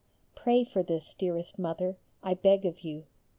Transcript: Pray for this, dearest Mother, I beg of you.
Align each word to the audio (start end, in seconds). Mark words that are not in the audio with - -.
Pray 0.33 0.63
for 0.63 0.81
this, 0.81 1.13
dearest 1.13 1.59
Mother, 1.59 1.95
I 2.23 2.33
beg 2.33 2.65
of 2.65 2.79
you. 2.79 3.03